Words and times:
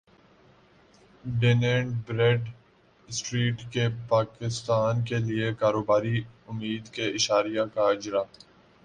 done 1.23 1.63
and 1.63 1.91
bread 2.07 2.47
street 3.09 3.61
کے 3.73 3.87
پاکستان 4.09 5.03
کیلیے 5.05 5.53
کاروباری 5.53 6.21
امید 6.47 6.89
کے 6.89 7.07
اشاریہ 7.09 7.61
کا 7.73 7.89
اجرا 7.89 8.23